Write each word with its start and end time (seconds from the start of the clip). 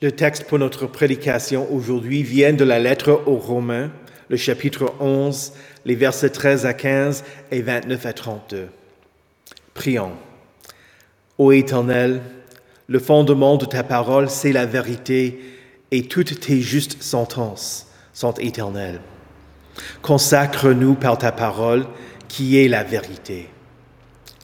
Le 0.00 0.12
texte 0.12 0.44
pour 0.44 0.60
notre 0.60 0.86
prédication 0.86 1.66
aujourd'hui 1.72 2.22
vient 2.22 2.52
de 2.52 2.62
la 2.62 2.78
lettre 2.78 3.20
aux 3.26 3.38
Romains, 3.38 3.90
le 4.28 4.36
chapitre 4.36 4.94
11, 5.00 5.54
les 5.84 5.96
versets 5.96 6.30
13 6.30 6.66
à 6.66 6.72
15 6.72 7.24
et 7.50 7.62
29 7.62 8.06
à 8.06 8.12
32. 8.12 8.68
Prions. 9.74 10.12
Ô 11.36 11.50
Éternel, 11.50 12.20
le 12.86 13.00
fondement 13.00 13.56
de 13.56 13.64
ta 13.64 13.82
parole, 13.82 14.30
c'est 14.30 14.52
la 14.52 14.66
vérité, 14.66 15.40
et 15.90 16.04
toutes 16.04 16.38
tes 16.38 16.60
justes 16.60 17.02
sentences 17.02 17.88
sont 18.12 18.34
éternelles. 18.34 19.00
Consacre-nous 20.00 20.94
par 20.94 21.18
ta 21.18 21.32
parole, 21.32 21.86
qui 22.28 22.56
est 22.56 22.68
la 22.68 22.84
vérité. 22.84 23.48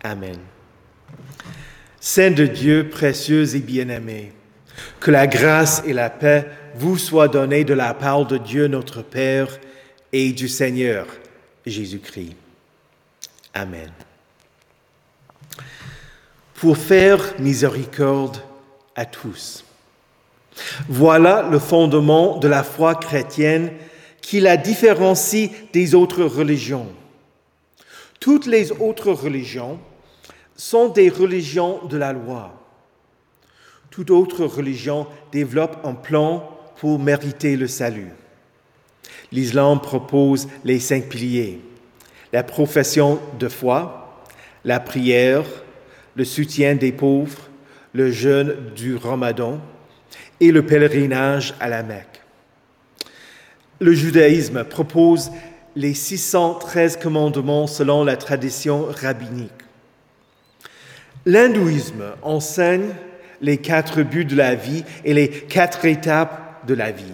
Amen. 0.02 0.38
Saint 2.00 2.32
de 2.32 2.46
Dieu, 2.46 2.88
précieux 2.88 3.54
et 3.54 3.60
bien-aimé, 3.60 4.32
que 5.00 5.10
la 5.10 5.26
grâce 5.26 5.82
et 5.86 5.92
la 5.92 6.10
paix 6.10 6.46
vous 6.74 6.98
soient 6.98 7.28
données 7.28 7.64
de 7.64 7.74
la 7.74 7.94
part 7.94 8.26
de 8.26 8.38
Dieu 8.38 8.66
notre 8.66 9.02
Père 9.02 9.48
et 10.12 10.32
du 10.32 10.48
Seigneur 10.48 11.06
Jésus-Christ. 11.66 12.36
Amen. 13.52 13.90
Pour 16.54 16.76
faire 16.76 17.34
miséricorde 17.38 18.38
à 18.96 19.04
tous. 19.04 19.64
Voilà 20.88 21.48
le 21.50 21.58
fondement 21.58 22.38
de 22.38 22.48
la 22.48 22.62
foi 22.62 22.94
chrétienne 22.94 23.72
qui 24.20 24.40
la 24.40 24.56
différencie 24.56 25.50
des 25.72 25.94
autres 25.94 26.24
religions. 26.24 26.88
Toutes 28.20 28.46
les 28.46 28.72
autres 28.72 29.12
religions 29.12 29.78
sont 30.56 30.88
des 30.88 31.10
religions 31.10 31.84
de 31.86 31.96
la 31.96 32.12
loi. 32.12 32.63
Toute 33.94 34.10
autre 34.10 34.44
religion 34.44 35.06
développe 35.30 35.78
un 35.84 35.94
plan 35.94 36.50
pour 36.78 36.98
mériter 36.98 37.56
le 37.56 37.68
salut. 37.68 38.10
L'islam 39.30 39.80
propose 39.80 40.48
les 40.64 40.80
cinq 40.80 41.04
piliers, 41.08 41.60
la 42.32 42.42
profession 42.42 43.20
de 43.38 43.48
foi, 43.48 44.24
la 44.64 44.80
prière, 44.80 45.44
le 46.16 46.24
soutien 46.24 46.74
des 46.74 46.90
pauvres, 46.90 47.48
le 47.92 48.10
jeûne 48.10 48.56
du 48.74 48.96
ramadan 48.96 49.60
et 50.40 50.50
le 50.50 50.66
pèlerinage 50.66 51.54
à 51.60 51.68
la 51.68 51.84
Mecque. 51.84 52.20
Le 53.78 53.92
judaïsme 53.92 54.64
propose 54.64 55.30
les 55.76 55.94
613 55.94 56.96
commandements 56.96 57.68
selon 57.68 58.02
la 58.02 58.16
tradition 58.16 58.88
rabbinique. 58.90 59.52
L'hindouisme 61.26 62.06
enseigne 62.22 62.90
les 63.44 63.58
quatre 63.58 64.02
buts 64.02 64.24
de 64.24 64.34
la 64.34 64.54
vie 64.54 64.84
et 65.04 65.12
les 65.12 65.28
quatre 65.28 65.84
étapes 65.84 66.66
de 66.66 66.72
la 66.72 66.90
vie, 66.90 67.04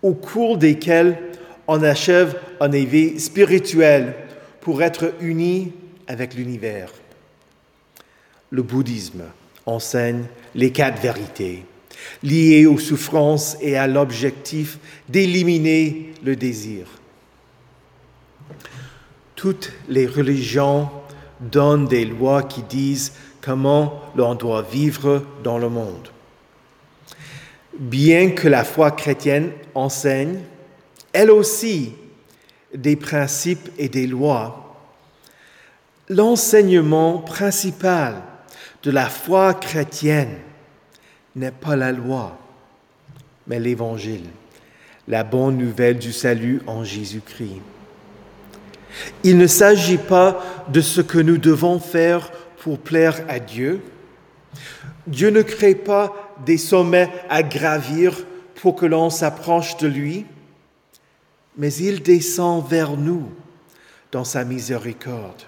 au 0.00 0.14
cours 0.14 0.56
desquelles 0.56 1.18
on 1.66 1.82
achève 1.82 2.38
un 2.60 2.70
éveil 2.70 3.18
spirituel 3.18 4.14
pour 4.60 4.84
être 4.84 5.14
uni 5.20 5.72
avec 6.06 6.34
l'univers. 6.34 6.92
Le 8.50 8.62
bouddhisme 8.62 9.24
enseigne 9.66 10.26
les 10.54 10.70
quatre 10.70 11.02
vérités 11.02 11.64
liées 12.22 12.66
aux 12.66 12.78
souffrances 12.78 13.56
et 13.60 13.76
à 13.76 13.88
l'objectif 13.88 14.78
d'éliminer 15.08 16.12
le 16.24 16.36
désir. 16.36 16.86
Toutes 19.34 19.72
les 19.88 20.06
religions 20.06 20.88
donnent 21.40 21.88
des 21.88 22.04
lois 22.04 22.44
qui 22.44 22.62
disent 22.62 23.12
comment 23.42 24.00
l'on 24.16 24.34
doit 24.34 24.62
vivre 24.62 25.22
dans 25.42 25.58
le 25.58 25.68
monde. 25.68 26.08
Bien 27.78 28.30
que 28.30 28.48
la 28.48 28.64
foi 28.64 28.92
chrétienne 28.92 29.50
enseigne, 29.74 30.40
elle 31.12 31.30
aussi, 31.30 31.92
des 32.74 32.96
principes 32.96 33.68
et 33.76 33.88
des 33.88 34.06
lois, 34.06 34.78
l'enseignement 36.08 37.18
principal 37.18 38.22
de 38.82 38.90
la 38.90 39.06
foi 39.06 39.54
chrétienne 39.54 40.36
n'est 41.36 41.50
pas 41.50 41.76
la 41.76 41.92
loi, 41.92 42.38
mais 43.46 43.58
l'Évangile, 43.58 44.26
la 45.08 45.24
bonne 45.24 45.58
nouvelle 45.58 45.98
du 45.98 46.12
salut 46.12 46.62
en 46.66 46.84
Jésus-Christ. 46.84 47.60
Il 49.24 49.38
ne 49.38 49.46
s'agit 49.46 49.98
pas 49.98 50.44
de 50.68 50.80
ce 50.80 51.00
que 51.00 51.18
nous 51.18 51.38
devons 51.38 51.78
faire 51.78 52.30
pour 52.62 52.78
plaire 52.78 53.24
à 53.28 53.40
Dieu. 53.40 53.82
Dieu 55.06 55.30
ne 55.30 55.42
crée 55.42 55.74
pas 55.74 56.34
des 56.46 56.58
sommets 56.58 57.10
à 57.28 57.42
gravir 57.42 58.24
pour 58.54 58.76
que 58.76 58.86
l'on 58.86 59.10
s'approche 59.10 59.76
de 59.78 59.88
lui, 59.88 60.26
mais 61.56 61.74
il 61.74 62.02
descend 62.02 62.64
vers 62.68 62.96
nous 62.96 63.28
dans 64.12 64.24
sa 64.24 64.44
miséricorde. 64.44 65.42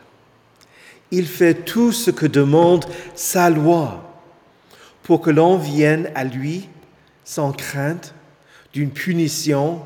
Il 1.12 1.26
fait 1.26 1.54
tout 1.54 1.92
ce 1.92 2.10
que 2.10 2.26
demande 2.26 2.84
sa 3.14 3.48
loi 3.48 4.20
pour 5.04 5.20
que 5.20 5.30
l'on 5.30 5.56
vienne 5.56 6.10
à 6.16 6.24
lui 6.24 6.68
sans 7.24 7.52
crainte 7.52 8.12
d'une 8.72 8.90
punition 8.90 9.82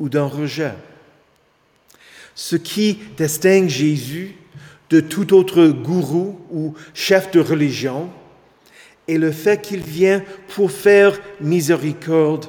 ou 0.00 0.08
d'un 0.08 0.26
rejet. 0.26 0.74
Ce 2.34 2.56
qui 2.56 2.98
distingue 3.16 3.68
Jésus 3.68 4.37
de 4.90 5.00
tout 5.00 5.34
autre 5.34 5.66
gourou 5.68 6.38
ou 6.50 6.74
chef 6.94 7.30
de 7.30 7.40
religion 7.40 8.08
est 9.06 9.18
le 9.18 9.32
fait 9.32 9.60
qu'il 9.60 9.80
vient 9.80 10.22
pour 10.48 10.70
faire 10.70 11.18
miséricorde 11.40 12.46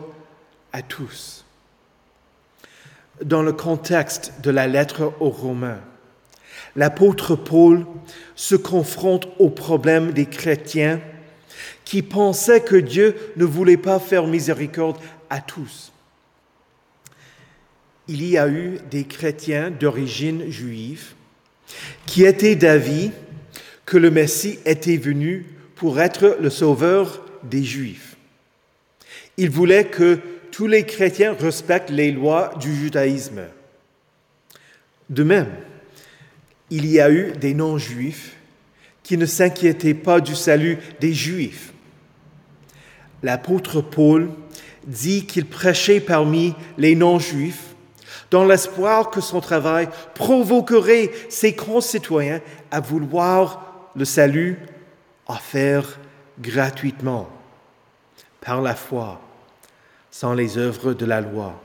à 0.72 0.81
tous. 0.81 1.45
Dans 3.23 3.41
le 3.41 3.53
contexte 3.53 4.33
de 4.41 4.51
la 4.51 4.67
lettre 4.67 5.13
aux 5.19 5.29
Romains, 5.29 5.81
l'apôtre 6.75 7.35
Paul 7.35 7.85
se 8.35 8.56
confronte 8.56 9.27
au 9.39 9.50
problème 9.50 10.11
des 10.11 10.25
chrétiens 10.25 11.01
qui 11.83 12.01
pensaient 12.01 12.61
que 12.61 12.75
Dieu 12.75 13.16
ne 13.35 13.45
voulait 13.45 13.77
pas 13.77 14.00
faire 14.00 14.27
miséricorde 14.27 14.97
à 15.29 15.41
tous. 15.41 15.91
Il 18.07 18.25
y 18.25 18.38
a 18.38 18.47
eu 18.47 18.79
des 18.89 19.03
chrétiens 19.03 19.71
d'origine 19.71 20.50
juive 20.50 21.13
qui 22.06 22.25
étaient 22.25 22.56
d'avis 22.56 23.12
que 23.85 23.97
le 23.97 24.12
Messie 24.12 24.59
était 24.66 24.97
venu 24.97 25.46
pour 25.75 26.00
être 26.00 26.38
le 26.40 26.50
sauveur 26.50 27.25
des 27.44 27.63
Juifs. 27.63 28.16
Ils 29.38 29.50
voulaient 29.50 29.85
que 29.85 30.19
tous 30.52 30.68
les 30.68 30.85
chrétiens 30.85 31.35
respectent 31.40 31.90
les 31.90 32.12
lois 32.12 32.53
du 32.59 32.75
judaïsme. 32.75 33.44
De 35.09 35.24
même, 35.24 35.50
il 36.69 36.85
y 36.85 37.00
a 37.00 37.09
eu 37.09 37.31
des 37.40 37.53
non-juifs 37.53 38.36
qui 39.01 39.18
ne 39.18 39.25
s'inquiétaient 39.25 39.94
pas 39.94 40.19
du 40.19 40.36
salut 40.36 40.78
des 41.00 41.13
Juifs 41.13 41.72
l'apôtre 43.24 43.81
Paul 43.81 44.31
dit 44.88 45.25
qu'il 45.25 45.46
prêchait 45.46 46.00
parmi 46.00 46.53
les 46.78 46.96
non-juifs 46.96 47.69
dans 48.31 48.45
l'espoir 48.45 49.09
que 49.09 49.22
son 49.22 49.41
travail 49.41 49.90
provoquerait 50.13 51.12
ses 51.29 51.56
concitoyens 51.56 52.41
à 52.72 52.79
vouloir 52.79 53.90
le 53.95 54.06
salut 54.06 54.59
offert 55.28 56.00
gratuitement 56.39 57.29
par 58.41 58.62
la 58.62 58.75
foi, 58.75 59.19
sans 60.12 60.34
les 60.34 60.57
œuvres 60.57 60.94
de 60.94 61.06
la 61.06 61.22
loi. 61.22 61.59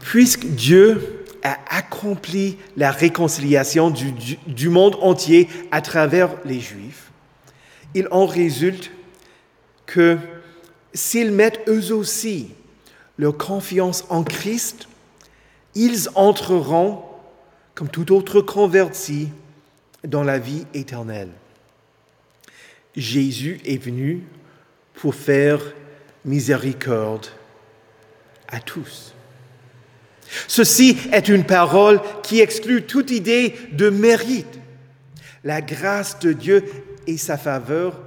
Puisque 0.00 0.46
Dieu 0.46 1.24
a 1.42 1.56
accompli 1.70 2.58
la 2.76 2.90
réconciliation 2.90 3.90
du, 3.90 4.12
du 4.46 4.68
monde 4.68 4.96
entier 5.00 5.48
à 5.70 5.80
travers 5.80 6.30
les 6.44 6.60
Juifs, 6.60 7.10
il 7.94 8.08
en 8.10 8.26
résulte 8.26 8.90
que 9.86 10.18
s'ils 10.92 11.32
mettent 11.32 11.60
eux 11.68 11.92
aussi 11.92 12.50
leur 13.18 13.36
confiance 13.36 14.04
en 14.08 14.22
Christ, 14.22 14.88
ils 15.74 16.08
entreront, 16.14 17.02
comme 17.74 17.88
tout 17.88 18.12
autre 18.12 18.40
converti, 18.40 19.28
dans 20.04 20.22
la 20.22 20.38
vie 20.38 20.64
éternelle. 20.74 21.30
Jésus 22.94 23.60
est 23.64 23.82
venu 23.82 24.22
pour 24.94 25.14
faire 25.14 25.60
miséricorde 26.24 27.26
à 28.48 28.60
tous. 28.60 29.14
Ceci 30.48 30.96
est 31.12 31.28
une 31.28 31.44
parole 31.44 32.00
qui 32.22 32.40
exclut 32.40 32.82
toute 32.82 33.10
idée 33.10 33.54
de 33.72 33.90
mérite. 33.90 34.58
La 35.44 35.60
grâce 35.60 36.18
de 36.18 36.32
Dieu 36.32 36.64
et 37.06 37.16
sa 37.16 37.36
faveur 37.36 38.00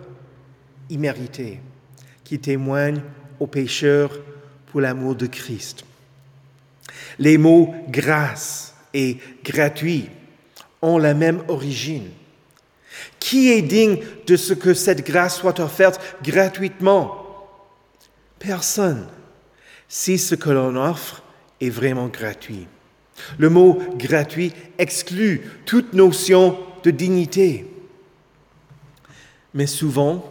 imméritée 0.90 1.60
qui 2.24 2.40
témoigne 2.40 3.02
aux 3.40 3.48
pécheurs 3.48 4.20
pour 4.72 4.82
l'amour 4.82 5.16
de 5.16 5.28
Christ. 5.28 5.84
Les 7.18 7.38
mots 7.38 7.74
grâce 7.90 8.74
et 8.94 9.18
gratuit 9.44 10.10
ont 10.82 10.98
la 10.98 11.14
même 11.14 11.44
origine. 11.48 12.10
Qui 13.20 13.52
est 13.52 13.62
digne 13.62 14.00
de 14.28 14.36
ce 14.36 14.54
que 14.54 14.74
cette 14.74 15.06
grâce 15.06 15.38
soit 15.38 15.60
offerte 15.60 16.00
gratuitement? 16.24 17.26
Personne. 18.40 19.08
Si 19.88 20.18
ce 20.18 20.36
que 20.36 20.50
l'on 20.50 20.76
offre 20.76 21.24
est 21.60 21.70
vraiment 21.70 22.08
gratuit. 22.08 22.68
Le 23.38 23.50
mot 23.50 23.82
gratuit 23.98 24.54
exclut 24.78 25.42
toute 25.66 25.94
notion 25.94 26.58
de 26.84 26.92
dignité. 26.92 27.70
Mais 29.54 29.68
souvent, 29.68 30.24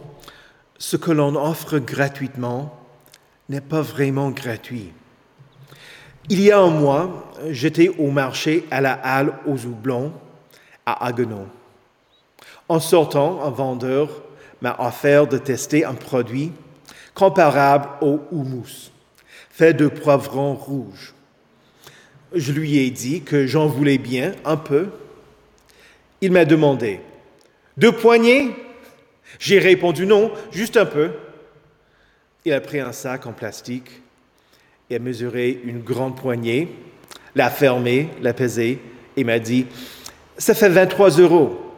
ce 0.77 0.97
que 0.97 1.11
l'on 1.11 1.35
offre 1.35 1.77
gratuitement 1.77 2.78
n'est 3.49 3.61
pas 3.61 3.81
vraiment 3.81 4.29
gratuit. 4.29 4.93
Il 6.29 6.41
y 6.41 6.51
a 6.51 6.59
un 6.59 6.69
mois, 6.69 7.31
j'étais 7.49 7.89
au 7.89 8.11
marché 8.11 8.65
à 8.69 8.81
la 8.81 8.93
halle 8.93 9.33
aux 9.47 9.65
houblons 9.65 10.13
à 10.85 11.07
Haguenau. 11.07 11.47
En 12.67 12.79
sortant, 12.79 13.41
un 13.43 13.49
vendeur 13.49 14.09
m'a 14.61 14.75
offert 14.79 15.25
de 15.25 15.39
tester 15.39 15.85
un 15.85 15.95
produit 15.95 16.51
comparable 17.15 17.89
au 18.01 18.21
houmous, 18.31 18.91
fait 19.49 19.73
de 19.73 19.87
poivrons 19.87 20.53
rouges. 20.53 21.15
Je 22.33 22.51
lui 22.51 22.77
ai 22.77 22.91
dit 22.91 23.23
que 23.23 23.47
j'en 23.47 23.65
voulais 23.65 23.97
bien 23.97 24.33
un 24.45 24.57
peu. 24.57 24.89
Il 26.21 26.31
m'a 26.31 26.45
demandé 26.45 27.01
Deux 27.77 27.91
poignées 27.91 28.55
J'ai 29.39 29.57
répondu 29.57 30.05
non, 30.05 30.31
juste 30.51 30.77
un 30.77 30.85
peu. 30.85 31.11
Il 32.49 32.53
a 32.53 32.61
pris 32.61 32.79
un 32.79 32.93
sac 32.93 33.27
en 33.27 33.31
plastique 33.31 34.01
et 34.89 34.95
a 34.95 34.99
mesuré 34.99 35.61
une 35.65 35.81
grande 35.81 36.17
poignée, 36.17 36.67
l'a 37.35 37.51
fermé, 37.51 38.09
l'a 38.23 38.33
pesé 38.33 38.79
et 39.15 39.23
m'a 39.23 39.37
dit 39.37 39.67
Ça 40.35 40.55
fait 40.55 40.67
23 40.67 41.11
euros. 41.19 41.75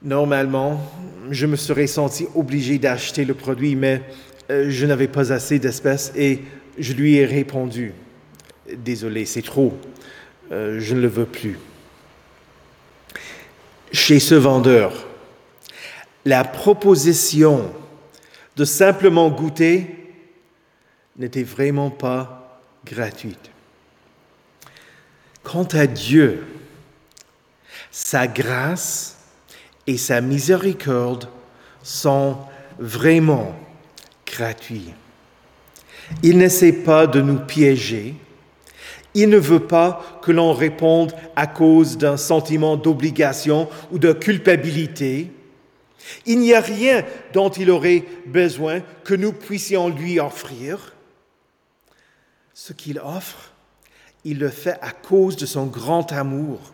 Normalement, 0.00 0.80
je 1.28 1.46
me 1.46 1.56
serais 1.56 1.88
senti 1.88 2.28
obligé 2.36 2.78
d'acheter 2.78 3.24
le 3.24 3.34
produit, 3.34 3.74
mais 3.74 4.00
euh, 4.48 4.70
je 4.70 4.86
n'avais 4.86 5.08
pas 5.08 5.32
assez 5.32 5.58
d'espèces 5.58 6.12
et 6.14 6.42
je 6.78 6.92
lui 6.92 7.16
ai 7.16 7.24
répondu 7.24 7.94
Désolé, 8.76 9.24
c'est 9.24 9.42
trop, 9.42 9.76
euh, 10.52 10.78
je 10.78 10.94
ne 10.94 11.00
le 11.00 11.08
veux 11.08 11.26
plus. 11.26 11.58
Chez 13.90 14.20
ce 14.20 14.36
vendeur, 14.36 15.08
la 16.24 16.44
proposition 16.44 17.72
de 18.58 18.64
simplement 18.64 19.30
goûter 19.30 19.86
n'était 21.16 21.44
vraiment 21.44 21.90
pas 21.90 22.60
gratuite. 22.84 23.52
Quant 25.44 25.68
à 25.72 25.86
Dieu, 25.86 26.44
sa 27.92 28.26
grâce 28.26 29.16
et 29.86 29.96
sa 29.96 30.20
miséricorde 30.20 31.28
sont 31.84 32.36
vraiment 32.80 33.54
gratuits. 34.26 34.92
Il 36.24 36.38
n'essaie 36.38 36.72
pas 36.72 37.06
de 37.06 37.20
nous 37.20 37.38
piéger. 37.38 38.16
Il 39.14 39.28
ne 39.28 39.38
veut 39.38 39.66
pas 39.68 40.18
que 40.20 40.32
l'on 40.32 40.52
réponde 40.52 41.14
à 41.36 41.46
cause 41.46 41.96
d'un 41.96 42.16
sentiment 42.16 42.76
d'obligation 42.76 43.68
ou 43.92 44.00
de 44.00 44.12
culpabilité. 44.12 45.30
Il 46.26 46.38
n'y 46.40 46.54
a 46.54 46.60
rien 46.60 47.04
dont 47.32 47.50
il 47.50 47.70
aurait 47.70 48.04
besoin 48.26 48.80
que 49.04 49.14
nous 49.14 49.32
puissions 49.32 49.88
lui 49.88 50.20
offrir. 50.20 50.94
Ce 52.54 52.72
qu'il 52.72 52.98
offre, 52.98 53.52
il 54.24 54.38
le 54.38 54.48
fait 54.48 54.78
à 54.82 54.90
cause 54.90 55.36
de 55.36 55.46
son 55.46 55.66
grand 55.66 56.12
amour 56.12 56.72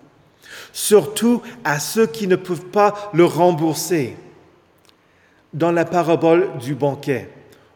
surtout 0.72 1.42
à 1.64 1.78
ceux 1.78 2.06
qui 2.06 2.26
ne 2.26 2.36
peuvent 2.36 2.66
pas 2.66 3.10
le 3.12 3.24
rembourser. 3.24 4.16
Dans 5.52 5.72
la 5.72 5.84
parabole 5.84 6.58
du 6.58 6.74
banquet, 6.74 7.30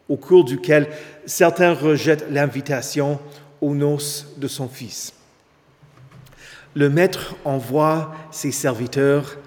au 0.09 0.17
cours 0.17 0.43
duquel 0.43 0.89
certains 1.25 1.73
rejettent 1.73 2.29
l'invitation 2.29 3.19
aux 3.61 3.75
noces 3.75 4.27
de 4.37 4.47
son 4.47 4.67
fils. 4.67 5.13
Le 6.75 6.89
maître 6.89 7.35
envoie 7.45 8.13
ses 8.31 8.51
serviteurs 8.51 9.37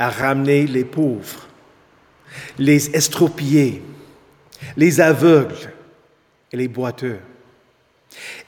à 0.00 0.08
ramener 0.08 0.66
les 0.66 0.84
pauvres, 0.84 1.46
les 2.58 2.96
estropiés, 2.96 3.82
les 4.76 5.00
aveugles 5.00 5.72
et 6.50 6.56
les 6.56 6.68
boiteux. 6.68 7.18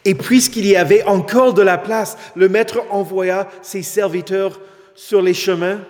Et 0.04 0.14
puisqu'il 0.14 0.66
y 0.66 0.76
avait 0.76 1.04
encore 1.04 1.54
de 1.54 1.62
la 1.62 1.78
place, 1.78 2.16
le 2.34 2.48
maître 2.48 2.82
envoya 2.90 3.48
ses 3.60 3.82
serviteurs 3.82 4.60
sur 4.94 5.20
les 5.20 5.34
chemins 5.34 5.80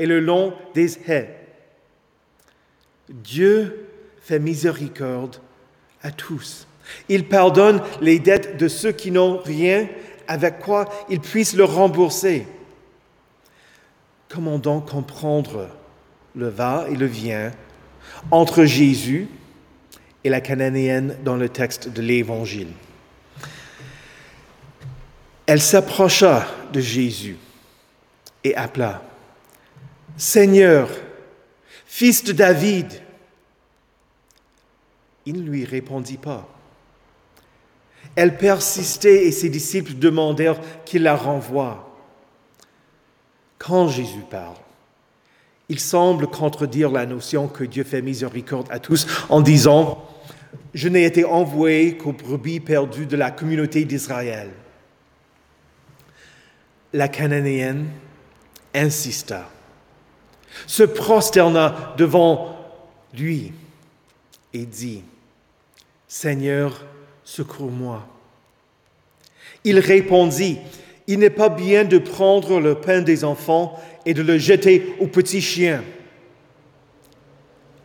et 0.00 0.06
le 0.06 0.18
long 0.18 0.52
des 0.74 0.98
haies. 1.08 1.34
Dieu 3.08 3.86
fait 4.20 4.40
miséricorde 4.40 5.36
à 6.02 6.10
tous. 6.10 6.66
Il 7.08 7.28
pardonne 7.28 7.80
les 8.00 8.18
dettes 8.18 8.56
de 8.56 8.66
ceux 8.66 8.92
qui 8.92 9.12
n'ont 9.12 9.38
rien 9.38 9.88
avec 10.26 10.58
quoi 10.58 10.88
ils 11.08 11.20
puissent 11.20 11.54
le 11.54 11.64
rembourser. 11.64 12.46
Comment 14.34 14.58
donc 14.58 14.90
comprendre 14.90 15.68
le 16.34 16.48
va 16.48 16.86
et 16.90 16.96
le 16.96 17.06
vient 17.06 17.52
entre 18.30 18.64
Jésus 18.64 19.28
et 20.24 20.28
la 20.28 20.40
cananéenne 20.40 21.16
dans 21.24 21.36
le 21.36 21.48
texte 21.48 21.88
de 21.88 22.02
l'Évangile 22.02 22.68
elle 25.46 25.60
s'approcha 25.60 26.46
de 26.72 26.80
Jésus 26.80 27.36
et 28.42 28.54
appela, 28.54 29.02
Seigneur, 30.16 30.88
fils 31.86 32.24
de 32.24 32.32
David. 32.32 32.86
Il 35.26 35.42
ne 35.42 35.50
lui 35.50 35.64
répondit 35.64 36.18
pas. 36.18 36.48
Elle 38.16 38.36
persistait 38.36 39.26
et 39.26 39.32
ses 39.32 39.48
disciples 39.48 39.94
demandèrent 39.94 40.60
qu'il 40.84 41.02
la 41.02 41.16
renvoie. 41.16 41.83
Quand 43.66 43.88
Jésus 43.88 44.24
parle, 44.30 44.56
il 45.68 45.80
semble 45.80 46.26
contredire 46.26 46.90
la 46.90 47.06
notion 47.06 47.48
que 47.48 47.64
Dieu 47.64 47.84
fait 47.84 48.02
miséricorde 48.02 48.66
à 48.70 48.78
tous 48.78 49.06
en 49.30 49.40
disant, 49.40 50.06
Je 50.74 50.88
n'ai 50.88 51.04
été 51.04 51.24
envoyé 51.24 51.96
qu'aux 51.96 52.12
brebis 52.12 52.60
perdues 52.60 53.06
de 53.06 53.16
la 53.16 53.30
communauté 53.30 53.84
d'Israël 53.84 54.50
la 56.94 57.08
Cananéenne 57.08 57.88
insista, 58.72 59.50
se 60.66 60.84
prosterna 60.84 61.94
devant 61.98 62.56
lui 63.12 63.52
et 64.52 64.64
dit, 64.64 65.02
Seigneur, 66.06 66.84
secours-moi. 67.24 68.06
Il 69.64 69.80
répondit, 69.80 70.58
Il 71.06 71.18
n'est 71.18 71.30
pas 71.30 71.48
bien 71.48 71.84
de 71.84 71.98
prendre 71.98 72.60
le 72.60 72.76
pain 72.76 73.02
des 73.02 73.24
enfants 73.24 73.80
et 74.06 74.14
de 74.14 74.22
le 74.22 74.38
jeter 74.38 74.94
aux 75.00 75.06
petits 75.06 75.42
chiens. 75.42 75.82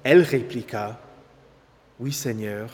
Elle 0.03 0.21
répliqua, 0.21 0.99
Oui 1.99 2.13
Seigneur, 2.13 2.69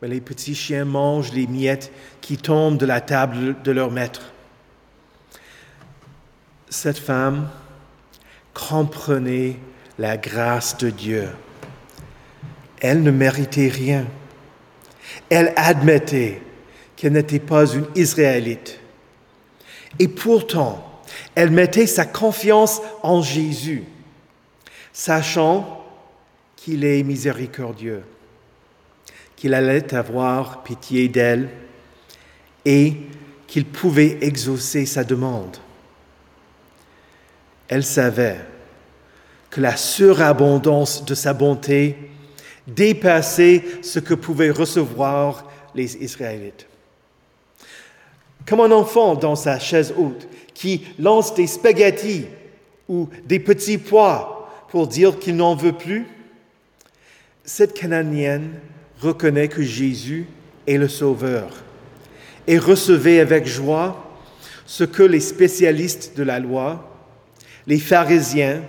mais 0.00 0.08
les 0.08 0.20
petits 0.20 0.54
chiens 0.54 0.84
mangent 0.84 1.32
les 1.32 1.46
miettes 1.46 1.92
qui 2.20 2.38
tombent 2.38 2.78
de 2.78 2.86
la 2.86 3.00
table 3.00 3.56
de 3.62 3.70
leur 3.70 3.90
maître 3.90 4.34
cette 6.74 6.98
femme 6.98 7.48
comprenait 8.52 9.56
la 9.98 10.16
grâce 10.16 10.76
de 10.76 10.90
Dieu. 10.90 11.28
Elle 12.80 13.02
ne 13.02 13.12
méritait 13.12 13.68
rien. 13.68 14.06
Elle 15.30 15.52
admettait 15.56 16.42
qu'elle 16.96 17.12
n'était 17.12 17.38
pas 17.38 17.66
une 17.66 17.86
Israélite. 17.94 18.80
Et 19.98 20.08
pourtant, 20.08 21.02
elle 21.34 21.50
mettait 21.50 21.86
sa 21.86 22.04
confiance 22.04 22.80
en 23.02 23.22
Jésus, 23.22 23.84
sachant 24.92 25.84
qu'il 26.56 26.84
est 26.84 27.02
miséricordieux, 27.02 28.02
qu'il 29.36 29.54
allait 29.54 29.94
avoir 29.94 30.62
pitié 30.62 31.08
d'elle 31.08 31.50
et 32.64 32.96
qu'il 33.46 33.66
pouvait 33.66 34.18
exaucer 34.22 34.86
sa 34.86 35.04
demande. 35.04 35.58
Elle 37.68 37.84
savait 37.84 38.40
que 39.50 39.60
la 39.60 39.76
surabondance 39.76 41.04
de 41.04 41.14
sa 41.14 41.32
bonté 41.32 42.10
dépassait 42.66 43.62
ce 43.82 43.98
que 43.98 44.14
pouvaient 44.14 44.50
recevoir 44.50 45.48
les 45.74 45.96
Israélites. 45.96 46.66
Comme 48.46 48.60
un 48.60 48.70
enfant 48.70 49.14
dans 49.14 49.36
sa 49.36 49.58
chaise 49.58 49.94
haute 49.96 50.28
qui 50.52 50.82
lance 50.98 51.34
des 51.34 51.46
spaghettis 51.46 52.26
ou 52.88 53.08
des 53.24 53.38
petits 53.38 53.78
pois 53.78 54.50
pour 54.68 54.86
dire 54.86 55.18
qu'il 55.18 55.36
n'en 55.36 55.54
veut 55.54 55.72
plus, 55.72 56.06
cette 57.44 57.74
Cananéenne 57.74 58.50
reconnaît 59.00 59.48
que 59.48 59.62
Jésus 59.62 60.26
est 60.66 60.78
le 60.78 60.88
Sauveur 60.88 61.48
et 62.46 62.58
recevait 62.58 63.20
avec 63.20 63.46
joie 63.46 64.10
ce 64.66 64.84
que 64.84 65.02
les 65.02 65.20
spécialistes 65.20 66.16
de 66.16 66.22
la 66.22 66.40
loi 66.40 66.90
les 67.66 67.78
pharisiens, 67.78 68.62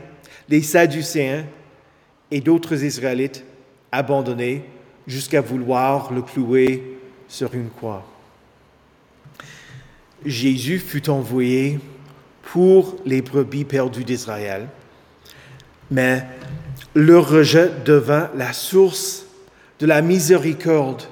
les 0.50 0.62
sadducéens 0.62 1.46
et 2.32 2.41
d'autres 2.41 2.84
Israélites 2.84 3.44
abandonnés 3.91 4.63
jusqu'à 5.08 5.41
vouloir 5.41 6.12
le 6.13 6.22
clouer 6.22 6.98
sur 7.27 7.53
une 7.53 7.70
croix. 7.70 8.05
Jésus 10.25 10.79
fut 10.79 11.10
envoyé 11.10 11.79
pour 12.44 12.98
les 13.05 13.22
brebis 13.22 13.65
perdues 13.65 14.03
d'Israël, 14.03 14.67
mais 15.91 16.25
leur 16.94 17.29
rejet 17.29 17.72
devint 17.86 18.29
la 18.36 18.53
source 18.53 19.25
de 19.79 19.86
la 19.86 20.01
miséricorde 20.01 21.03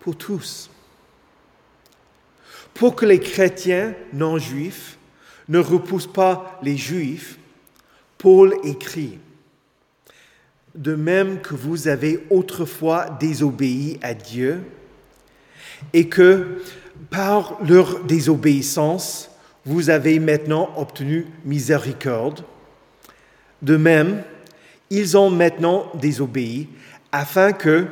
pour 0.00 0.16
tous. 0.16 0.70
Pour 2.74 2.96
que 2.96 3.06
les 3.06 3.20
chrétiens 3.20 3.94
non 4.12 4.38
juifs 4.38 4.98
ne 5.48 5.58
repoussent 5.58 6.06
pas 6.06 6.58
les 6.62 6.76
juifs, 6.76 7.38
Paul 8.18 8.54
écrit, 8.64 9.18
De 10.74 10.94
même 10.94 11.40
que 11.40 11.54
vous 11.54 11.88
avez 11.88 12.24
autrefois 12.30 13.10
désobéi 13.20 13.98
à 14.02 14.14
Dieu, 14.14 14.62
et 15.92 16.08
que 16.08 16.60
par 17.10 17.58
leur 17.62 18.04
désobéissance, 18.04 19.30
vous 19.66 19.90
avez 19.90 20.18
maintenant 20.18 20.70
obtenu 20.76 21.26
miséricorde, 21.44 22.44
de 23.62 23.76
même, 23.76 24.22
ils 24.88 25.16
ont 25.16 25.30
maintenant 25.30 25.90
désobéi, 25.94 26.68
afin 27.12 27.52
que, 27.52 27.86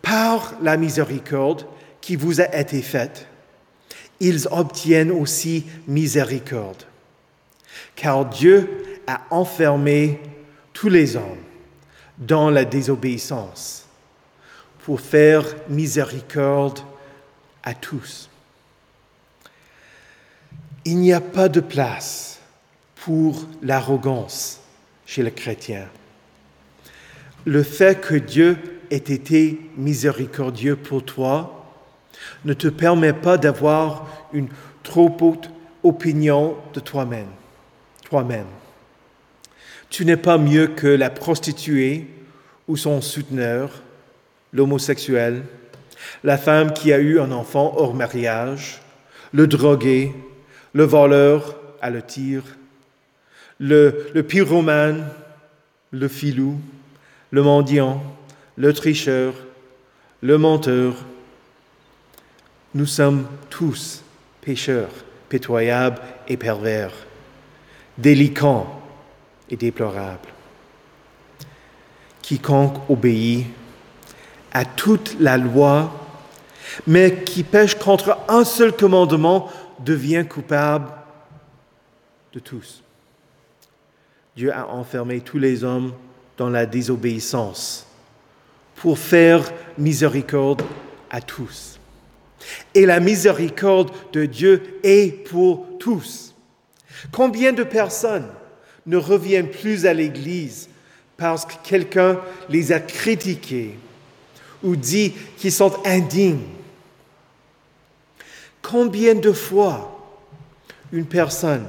par 0.00 0.54
la 0.62 0.76
miséricorde 0.76 1.66
qui 2.00 2.16
vous 2.16 2.40
a 2.40 2.56
été 2.56 2.80
faite, 2.82 3.26
ils 4.20 4.46
obtiennent 4.50 5.10
aussi 5.10 5.66
miséricorde. 5.86 6.84
Car 7.94 8.24
Dieu 8.26 9.00
a 9.06 9.22
enfermé 9.30 10.20
tous 10.72 10.88
les 10.88 11.16
hommes 11.16 11.42
dans 12.18 12.50
la 12.50 12.64
désobéissance 12.64 13.86
pour 14.84 15.00
faire 15.00 15.44
miséricorde 15.68 16.80
à 17.62 17.74
tous. 17.74 18.30
Il 20.84 20.98
n'y 20.98 21.12
a 21.12 21.20
pas 21.20 21.48
de 21.48 21.60
place 21.60 22.40
pour 23.04 23.46
l'arrogance 23.62 24.60
chez 25.06 25.22
le 25.22 25.30
chrétien. 25.30 25.86
Le 27.44 27.62
fait 27.62 28.00
que 28.00 28.14
Dieu 28.14 28.56
ait 28.90 28.96
été 28.96 29.60
miséricordieux 29.76 30.76
pour 30.76 31.04
toi 31.04 31.66
ne 32.44 32.52
te 32.52 32.68
permet 32.68 33.12
pas 33.12 33.38
d'avoir 33.38 34.06
une 34.32 34.48
trop 34.82 35.16
haute 35.20 35.50
opinion 35.82 36.56
de 36.74 36.80
toi-même. 36.80 37.28
Toi-même. 38.04 38.46
Tu 39.88 40.04
n'es 40.04 40.16
pas 40.16 40.38
mieux 40.38 40.68
que 40.68 40.86
la 40.86 41.10
prostituée 41.10 42.08
ou 42.68 42.76
son 42.76 43.00
souteneur, 43.00 43.82
l'homosexuel, 44.52 45.42
la 46.24 46.38
femme 46.38 46.72
qui 46.72 46.92
a 46.92 46.98
eu 46.98 47.20
un 47.20 47.32
enfant 47.32 47.74
hors 47.76 47.94
mariage, 47.94 48.80
le 49.32 49.46
drogué, 49.46 50.12
le 50.72 50.84
voleur 50.84 51.56
à 51.80 51.90
le 51.90 52.02
tir, 52.02 52.42
le, 53.58 54.06
le 54.14 54.22
pyromane, 54.22 55.08
le 55.90 56.08
filou, 56.08 56.58
le 57.30 57.42
mendiant, 57.42 58.02
le 58.56 58.72
tricheur, 58.72 59.34
le 60.20 60.38
menteur. 60.38 60.94
Nous 62.74 62.86
sommes 62.86 63.26
tous 63.50 64.02
pécheurs, 64.40 64.92
pitoyables 65.28 66.00
et 66.28 66.36
pervers, 66.36 66.92
délicats 67.98 68.66
et 69.50 69.56
déplorables. 69.56 70.28
Quiconque 72.22 72.78
obéit 72.88 73.46
à 74.52 74.64
toute 74.64 75.16
la 75.20 75.36
loi, 75.36 75.92
mais 76.86 77.22
qui 77.24 77.42
pêche 77.42 77.74
contre 77.74 78.18
un 78.28 78.44
seul 78.44 78.72
commandement, 78.72 79.50
devient 79.84 80.24
coupable 80.28 80.90
de 82.32 82.38
tous. 82.38 82.82
Dieu 84.36 84.52
a 84.52 84.68
enfermé 84.68 85.20
tous 85.20 85.38
les 85.38 85.64
hommes 85.64 85.92
dans 86.38 86.48
la 86.48 86.66
désobéissance 86.66 87.86
pour 88.76 88.98
faire 88.98 89.52
miséricorde 89.76 90.62
à 91.10 91.20
tous. 91.20 91.78
Et 92.74 92.86
la 92.86 93.00
miséricorde 93.00 93.92
de 94.12 94.24
Dieu 94.24 94.78
est 94.82 95.28
pour 95.28 95.66
tous. 95.78 96.34
Combien 97.12 97.52
de 97.52 97.62
personnes 97.62 98.28
ne 98.86 98.96
reviennent 98.96 99.50
plus 99.50 99.86
à 99.86 99.94
l'Église 99.94 100.68
parce 101.16 101.44
que 101.44 101.54
quelqu'un 101.62 102.18
les 102.48 102.72
a 102.72 102.80
critiqués 102.80 103.78
ou 104.62 104.74
dit 104.74 105.12
qu'ils 105.36 105.52
sont 105.52 105.74
indignes? 105.84 106.40
Combien 108.62 109.14
de 109.14 109.32
fois 109.32 110.00
une 110.92 111.04
personne 111.04 111.66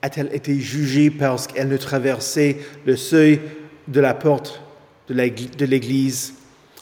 a-t-elle 0.00 0.34
été 0.34 0.58
jugée 0.58 1.10
parce 1.10 1.46
qu'elle 1.46 1.68
ne 1.68 1.76
traversait 1.76 2.58
le 2.86 2.96
seuil 2.96 3.40
de 3.88 4.00
la 4.00 4.14
porte 4.14 4.62
de 5.08 5.64
l'Église 5.64 6.34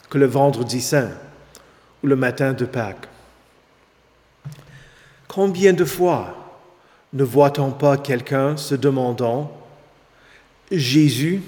que 0.09 0.17
le 0.17 0.27
vendredi 0.27 0.81
saint 0.81 1.11
ou 2.03 2.07
le 2.07 2.15
matin 2.15 2.53
de 2.53 2.65
Pâques? 2.65 3.07
Combien 5.27 5.73
de 5.73 5.85
fois 5.85 6.59
ne 7.13 7.23
voit-on 7.23 7.71
pas 7.71 7.97
quelqu'un 7.97 8.57
se 8.57 8.75
demandant, 8.75 9.51
Jésus 10.71 11.41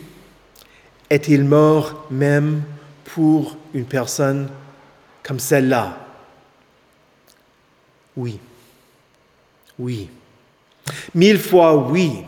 est-il 1.09 1.43
mort 1.43 2.07
même 2.09 2.63
pour 3.05 3.57
une 3.73 3.85
personne 3.85 4.49
comme 5.21 5.39
celle-là? 5.39 6.02
Oui. 8.15 8.39
Oui. 9.79 10.09
Mille 11.15 11.39
fois 11.39 11.75
oui. 11.75 12.23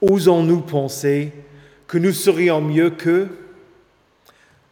Osons-nous 0.00 0.60
penser 0.60 1.32
que 1.86 1.98
nous 1.98 2.12
serions 2.12 2.60
mieux 2.60 2.90
qu'eux 2.90 3.28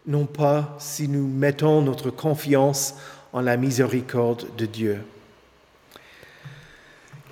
Non 0.07 0.27
pas 0.27 0.77
si 0.79 1.09
nous 1.09 1.27
mettons 1.27 1.81
notre 1.81 2.11
confiance 2.11 2.95
en 3.33 3.41
la 3.41 3.57
miséricorde 3.57 4.47
de 4.57 4.67
Dieu. 4.67 4.99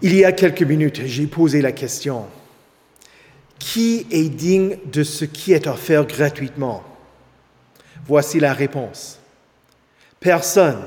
Il 0.03 0.15
y 0.15 0.25
a 0.25 0.33
quelques 0.33 0.63
minutes, 0.63 1.03
j'ai 1.05 1.27
posé 1.27 1.61
la 1.61 1.73
question, 1.73 2.25
qui 3.59 4.07
est 4.11 4.31
digne 4.31 4.79
de 4.91 5.03
ce 5.03 5.27
qui 5.27 5.53
est 5.53 5.67
offert 5.67 6.07
gratuitement? 6.07 6.83
Voici 8.07 8.41
la 8.41 8.55
réponse. 8.55 9.20
Personne, 10.21 10.83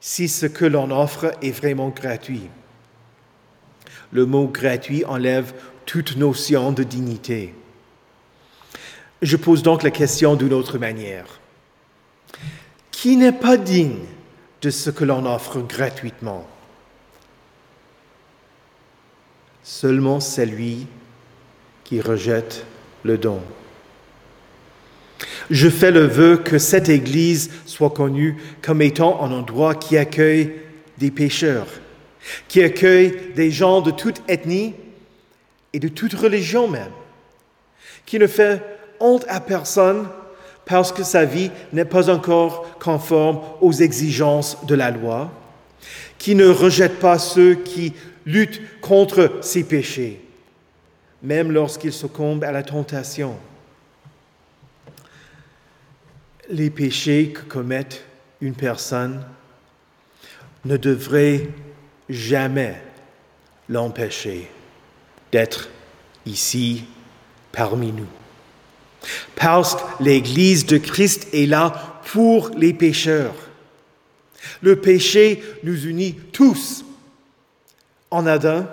si 0.00 0.28
ce 0.28 0.46
que 0.46 0.64
l'on 0.64 0.90
offre 0.90 1.32
est 1.42 1.50
vraiment 1.50 1.88
gratuit. 1.88 2.48
Le 4.12 4.24
mot 4.24 4.46
gratuit 4.46 5.04
enlève 5.04 5.52
toute 5.84 6.16
notion 6.16 6.70
de 6.70 6.84
dignité. 6.84 7.54
Je 9.20 9.36
pose 9.36 9.62
donc 9.62 9.82
la 9.82 9.90
question 9.90 10.36
d'une 10.36 10.52
autre 10.52 10.78
manière. 10.78 11.40
Qui 12.90 13.16
n'est 13.16 13.32
pas 13.32 13.56
digne 13.56 14.04
de 14.60 14.70
ce 14.70 14.90
que 14.90 15.04
l'on 15.04 15.26
offre 15.26 15.60
gratuitement? 15.60 16.46
Seulement 19.64 20.20
celui 20.20 20.86
qui 21.84 22.00
rejette 22.00 22.64
le 23.02 23.18
don. 23.18 23.40
Je 25.50 25.68
fais 25.68 25.90
le 25.90 26.06
vœu 26.06 26.36
que 26.36 26.58
cette 26.58 26.88
Église 26.88 27.50
soit 27.66 27.90
connue 27.90 28.36
comme 28.62 28.82
étant 28.82 29.22
un 29.22 29.32
endroit 29.32 29.74
qui 29.74 29.96
accueille 29.96 30.52
des 30.98 31.10
pécheurs, 31.10 31.66
qui 32.48 32.62
accueille 32.62 33.32
des 33.34 33.50
gens 33.50 33.80
de 33.80 33.90
toute 33.90 34.22
ethnie 34.28 34.74
et 35.72 35.80
de 35.80 35.88
toute 35.88 36.14
religion 36.14 36.68
même, 36.68 36.92
qui 38.06 38.18
ne 38.18 38.26
fait 38.26 38.62
honte 39.00 39.24
à 39.28 39.40
personne 39.40 40.06
parce 40.64 40.92
que 40.92 41.02
sa 41.02 41.24
vie 41.24 41.50
n'est 41.72 41.84
pas 41.84 42.08
encore 42.08 42.78
conforme 42.78 43.40
aux 43.60 43.72
exigences 43.72 44.64
de 44.66 44.74
la 44.74 44.90
loi, 44.90 45.30
qui 46.18 46.34
ne 46.34 46.46
rejette 46.46 47.00
pas 47.00 47.18
ceux 47.18 47.54
qui 47.54 47.94
luttent 48.24 48.60
contre 48.80 49.38
ses 49.40 49.64
péchés, 49.64 50.20
même 51.22 51.50
lorsqu'ils 51.50 51.92
succombent 51.92 52.44
à 52.44 52.52
la 52.52 52.62
tentation 52.62 53.34
les 56.52 56.70
péchés 56.70 57.32
que 57.32 57.40
commettent 57.40 58.04
une 58.40 58.54
personne 58.54 59.24
ne 60.64 60.76
devraient 60.76 61.48
jamais 62.08 62.80
l'empêcher 63.68 64.48
d'être 65.32 65.70
ici 66.26 66.84
parmi 67.50 67.90
nous. 67.90 68.06
Parce 69.34 69.74
que 69.74 69.80
l'Église 70.00 70.66
de 70.66 70.76
Christ 70.78 71.26
est 71.32 71.46
là 71.46 72.00
pour 72.12 72.50
les 72.50 72.74
pécheurs. 72.74 73.34
Le 74.60 74.76
péché 74.76 75.42
nous 75.64 75.86
unit 75.86 76.14
tous 76.32 76.84
En 78.10 78.26
Adam, 78.26 78.66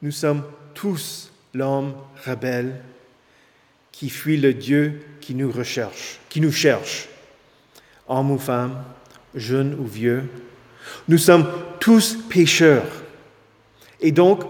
nous 0.00 0.12
sommes 0.12 0.42
tous 0.74 1.30
l'homme 1.52 1.94
rebelle 2.24 2.80
qui 3.98 4.10
fuit 4.10 4.36
le 4.36 4.54
Dieu 4.54 5.00
qui 5.20 5.34
nous 5.34 5.50
recherche, 5.50 6.20
qui 6.28 6.40
nous 6.40 6.52
cherche. 6.52 7.08
Homme 8.06 8.30
ou 8.30 8.38
femme, 8.38 8.84
jeune 9.34 9.74
ou 9.74 9.84
vieux, 9.84 10.22
nous 11.08 11.18
sommes 11.18 11.50
tous 11.80 12.16
pécheurs. 12.28 12.86
Et 14.00 14.12
donc, 14.12 14.44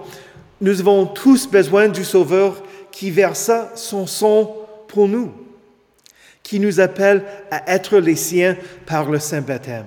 nous 0.61 0.81
avons 0.81 1.07
tous 1.07 1.49
besoin 1.49 1.89
du 1.89 2.05
Sauveur 2.05 2.63
qui 2.93 3.11
versa 3.11 3.73
son 3.75 4.07
sang 4.07 4.55
pour 4.87 5.09
nous, 5.09 5.33
qui 6.43 6.61
nous 6.61 6.79
appelle 6.79 7.25
à 7.51 7.73
être 7.73 7.97
les 7.97 8.17
siens 8.17 8.55
par 8.85 9.11
le 9.11 9.19
Saint 9.19 9.41
Baptême. 9.41 9.87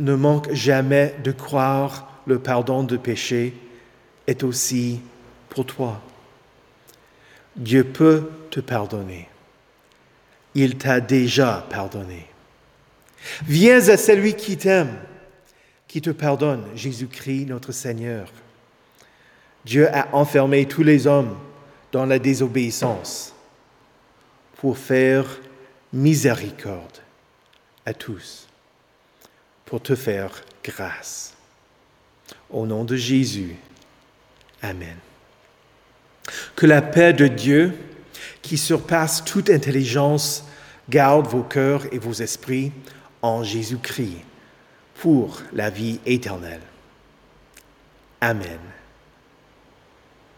Ne 0.00 0.14
manque 0.14 0.50
jamais 0.50 1.14
de 1.22 1.30
croire 1.30 2.22
le 2.26 2.38
pardon 2.38 2.84
de 2.84 2.96
péché 2.96 3.52
est 4.26 4.44
aussi 4.44 5.02
pour 5.50 5.66
toi. 5.66 6.00
Dieu 7.56 7.84
peut 7.84 8.30
te 8.50 8.60
pardonner. 8.60 9.28
Il 10.54 10.76
t'a 10.76 11.00
déjà 11.00 11.66
pardonné. 11.70 12.26
Viens 13.46 13.88
à 13.88 13.96
celui 13.96 14.34
qui 14.34 14.56
t'aime, 14.56 14.96
qui 15.88 16.00
te 16.00 16.10
pardonne, 16.10 16.64
Jésus-Christ 16.74 17.46
notre 17.46 17.72
Seigneur. 17.72 18.30
Dieu 19.64 19.88
a 19.94 20.14
enfermé 20.14 20.66
tous 20.66 20.82
les 20.82 21.06
hommes 21.06 21.36
dans 21.92 22.06
la 22.06 22.18
désobéissance 22.18 23.34
pour 24.56 24.78
faire 24.78 25.26
miséricorde 25.92 26.98
à 27.84 27.94
tous, 27.94 28.48
pour 29.64 29.82
te 29.82 29.94
faire 29.94 30.42
grâce. 30.62 31.34
Au 32.50 32.66
nom 32.66 32.84
de 32.84 32.96
Jésus, 32.96 33.56
Amen. 34.62 34.96
Que 36.54 36.66
la 36.66 36.82
paix 36.82 37.12
de 37.12 37.26
Dieu, 37.26 37.72
qui 38.42 38.58
surpasse 38.58 39.24
toute 39.24 39.50
intelligence, 39.50 40.44
garde 40.88 41.26
vos 41.26 41.42
cœurs 41.42 41.84
et 41.92 41.98
vos 41.98 42.12
esprits 42.12 42.72
en 43.22 43.42
Jésus-Christ 43.42 44.24
pour 44.94 45.42
la 45.52 45.70
vie 45.70 46.00
éternelle. 46.06 46.60
Amen. 48.20 48.58